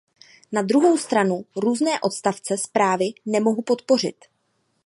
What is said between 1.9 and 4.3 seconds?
odstavce zprávy nemohu podpořit.